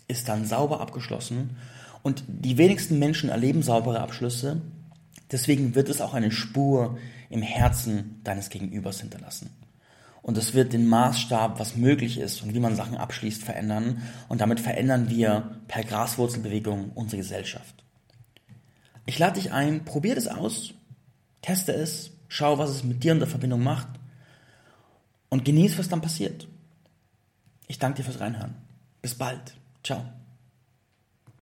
ist 0.09 0.27
dann 0.27 0.45
sauber 0.45 0.81
abgeschlossen 0.81 1.55
und 2.03 2.23
die 2.27 2.57
wenigsten 2.57 2.99
Menschen 2.99 3.29
erleben 3.29 3.63
saubere 3.63 4.01
Abschlüsse. 4.01 4.61
Deswegen 5.31 5.73
wird 5.73 5.87
es 5.87 6.01
auch 6.01 6.13
eine 6.13 6.31
Spur 6.31 6.97
im 7.29 7.41
Herzen 7.41 8.19
deines 8.25 8.49
Gegenübers 8.49 8.99
hinterlassen. 8.99 9.49
Und 10.27 10.37
es 10.37 10.53
wird 10.53 10.73
den 10.73 10.87
Maßstab, 10.87 11.57
was 11.57 11.77
möglich 11.77 12.19
ist 12.19 12.43
und 12.43 12.53
wie 12.53 12.59
man 12.59 12.75
Sachen 12.75 12.97
abschließt, 12.97 13.41
verändern. 13.41 14.01
Und 14.27 14.41
damit 14.41 14.59
verändern 14.59 15.09
wir 15.09 15.61
per 15.69 15.85
Graswurzelbewegung 15.85 16.91
unsere 16.95 17.21
Gesellschaft. 17.21 17.85
Ich 19.05 19.17
lade 19.19 19.39
dich 19.39 19.53
ein, 19.53 19.85
probier 19.85 20.15
das 20.15 20.27
aus, 20.27 20.73
teste 21.41 21.71
es, 21.71 22.11
schau, 22.27 22.57
was 22.57 22.71
es 22.71 22.83
mit 22.83 23.05
dir 23.05 23.13
und 23.13 23.19
der 23.19 23.29
Verbindung 23.29 23.63
macht 23.63 23.87
und 25.29 25.45
genieß, 25.45 25.77
was 25.77 25.87
dann 25.87 26.01
passiert. 26.01 26.45
Ich 27.67 27.79
danke 27.79 28.01
dir 28.01 28.03
fürs 28.03 28.19
Reinhören. 28.19 28.55
Bis 29.01 29.15
bald. 29.15 29.55
Ciao. 29.81 30.16